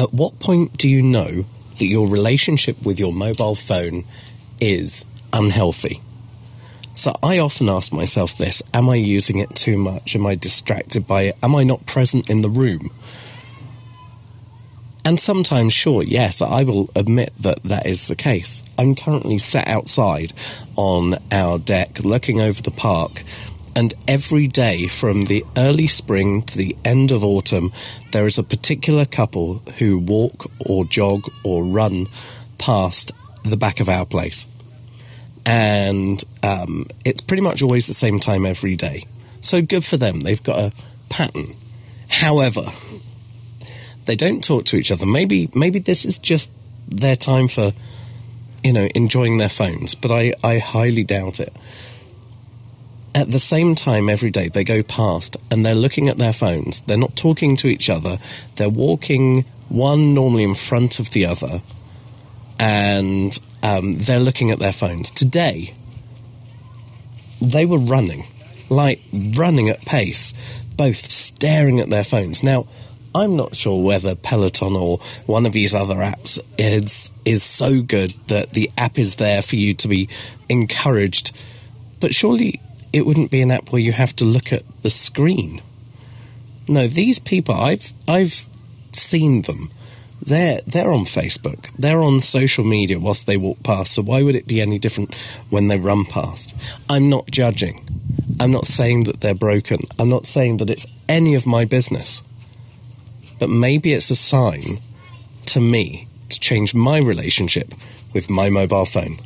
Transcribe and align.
At 0.00 0.14
what 0.14 0.38
point 0.40 0.78
do 0.78 0.88
you 0.88 1.02
know 1.02 1.44
that 1.76 1.84
your 1.84 2.08
relationship 2.08 2.86
with 2.86 2.98
your 2.98 3.12
mobile 3.12 3.54
phone 3.54 4.04
is 4.58 5.04
unhealthy? 5.30 6.00
So 6.94 7.12
I 7.22 7.38
often 7.38 7.68
ask 7.68 7.92
myself 7.92 8.38
this 8.38 8.62
Am 8.72 8.88
I 8.88 8.94
using 8.94 9.40
it 9.40 9.54
too 9.54 9.76
much? 9.76 10.16
Am 10.16 10.24
I 10.24 10.36
distracted 10.36 11.06
by 11.06 11.24
it? 11.24 11.38
Am 11.42 11.54
I 11.54 11.64
not 11.64 11.84
present 11.84 12.30
in 12.30 12.40
the 12.40 12.48
room? 12.48 12.88
And 15.04 15.20
sometimes, 15.20 15.74
sure, 15.74 16.02
yes, 16.02 16.40
I 16.40 16.62
will 16.62 16.88
admit 16.96 17.34
that 17.38 17.62
that 17.64 17.84
is 17.84 18.08
the 18.08 18.16
case. 18.16 18.62
I'm 18.78 18.94
currently 18.94 19.36
sat 19.38 19.68
outside 19.68 20.32
on 20.76 21.16
our 21.30 21.58
deck 21.58 22.00
looking 22.00 22.40
over 22.40 22.62
the 22.62 22.70
park, 22.70 23.22
and 23.74 23.94
every 24.08 24.46
day 24.46 24.88
from 24.88 25.22
the 25.22 25.44
early 25.56 25.86
spring 25.86 26.42
to 26.42 26.58
the 26.58 26.76
end 26.84 27.10
of 27.10 27.24
autumn, 27.24 27.72
there 28.12 28.26
is 28.26 28.38
a 28.38 28.42
particular 28.42 29.04
couple 29.04 29.58
who 29.78 29.98
walk 29.98 30.50
or 30.60 30.84
jog 30.84 31.30
or 31.44 31.64
run 31.64 32.06
past 32.58 33.12
the 33.44 33.56
back 33.56 33.80
of 33.80 33.88
our 33.88 34.04
place. 34.04 34.46
And 35.46 36.22
um, 36.42 36.86
it's 37.04 37.20
pretty 37.20 37.42
much 37.42 37.62
always 37.62 37.86
the 37.86 37.94
same 37.94 38.20
time 38.20 38.44
every 38.44 38.76
day. 38.76 39.06
So 39.40 39.62
good 39.62 39.84
for 39.84 39.96
them. 39.96 40.20
They've 40.20 40.42
got 40.42 40.58
a 40.58 40.72
pattern. 41.08 41.54
However, 42.08 42.66
they 44.04 44.16
don't 44.16 44.44
talk 44.44 44.64
to 44.66 44.76
each 44.76 44.90
other. 44.90 45.06
Maybe 45.06 45.48
maybe 45.54 45.78
this 45.78 46.04
is 46.04 46.18
just 46.18 46.50
their 46.88 47.16
time 47.16 47.48
for 47.48 47.72
you 48.62 48.72
know 48.72 48.88
enjoying 48.94 49.38
their 49.38 49.48
phones, 49.48 49.94
but 49.94 50.10
I, 50.10 50.34
I 50.42 50.58
highly 50.58 51.04
doubt 51.04 51.40
it. 51.40 51.54
At 53.14 53.30
the 53.30 53.38
same 53.40 53.74
time 53.74 54.08
every 54.08 54.30
day 54.30 54.48
they 54.48 54.62
go 54.62 54.82
past 54.82 55.36
and 55.50 55.66
they're 55.66 55.74
looking 55.74 56.08
at 56.08 56.16
their 56.16 56.32
phones. 56.32 56.80
They're 56.82 56.96
not 56.96 57.16
talking 57.16 57.56
to 57.56 57.66
each 57.66 57.90
other. 57.90 58.18
They're 58.56 58.68
walking 58.68 59.44
one 59.68 60.14
normally 60.14 60.44
in 60.44 60.54
front 60.54 60.98
of 61.00 61.10
the 61.10 61.26
other, 61.26 61.62
and 62.58 63.38
um, 63.62 63.94
they're 63.98 64.20
looking 64.20 64.50
at 64.50 64.58
their 64.58 64.72
phones. 64.72 65.10
Today, 65.10 65.72
they 67.40 67.64
were 67.64 67.78
running, 67.78 68.24
like 68.68 69.02
running 69.12 69.68
at 69.68 69.80
pace, 69.82 70.34
both 70.76 71.10
staring 71.10 71.80
at 71.80 71.88
their 71.88 72.04
phones. 72.04 72.42
Now, 72.42 72.66
I'm 73.14 73.36
not 73.36 73.56
sure 73.56 73.82
whether 73.82 74.14
Peloton 74.14 74.74
or 74.74 74.98
one 75.26 75.46
of 75.46 75.52
these 75.52 75.74
other 75.74 75.96
apps 75.96 76.38
is 76.58 77.10
is 77.24 77.42
so 77.42 77.82
good 77.82 78.10
that 78.28 78.50
the 78.50 78.70
app 78.78 78.98
is 78.98 79.16
there 79.16 79.42
for 79.42 79.56
you 79.56 79.74
to 79.74 79.88
be 79.88 80.08
encouraged. 80.48 81.36
But 81.98 82.14
surely 82.14 82.60
it 82.92 83.06
wouldn't 83.06 83.30
be 83.30 83.40
an 83.42 83.50
app 83.50 83.72
where 83.72 83.80
you 83.80 83.92
have 83.92 84.14
to 84.16 84.24
look 84.24 84.52
at 84.52 84.62
the 84.82 84.90
screen. 84.90 85.62
No, 86.68 86.86
these 86.86 87.18
people 87.18 87.54
I've 87.54 87.92
I've 88.06 88.48
seen 88.92 89.42
them. 89.42 89.70
They're 90.22 90.60
they're 90.66 90.92
on 90.92 91.04
Facebook. 91.04 91.70
They're 91.78 92.02
on 92.02 92.20
social 92.20 92.64
media 92.64 92.98
whilst 92.98 93.26
they 93.26 93.36
walk 93.36 93.62
past. 93.62 93.94
So 93.94 94.02
why 94.02 94.22
would 94.22 94.34
it 94.34 94.46
be 94.46 94.60
any 94.60 94.78
different 94.78 95.14
when 95.48 95.68
they 95.68 95.78
run 95.78 96.04
past? 96.04 96.54
I'm 96.88 97.08
not 97.08 97.30
judging. 97.30 97.86
I'm 98.38 98.52
not 98.52 98.66
saying 98.66 99.04
that 99.04 99.20
they're 99.20 99.34
broken. 99.34 99.80
I'm 99.98 100.08
not 100.08 100.26
saying 100.26 100.58
that 100.58 100.70
it's 100.70 100.86
any 101.08 101.34
of 101.34 101.46
my 101.46 101.64
business 101.64 102.22
but 103.40 103.50
maybe 103.50 103.92
it's 103.92 104.10
a 104.10 104.14
sign 104.14 104.78
to 105.46 105.60
me 105.60 106.06
to 106.28 106.38
change 106.38 106.74
my 106.74 106.98
relationship 106.98 107.74
with 108.12 108.30
my 108.30 108.50
mobile 108.50 108.84
phone. 108.84 109.18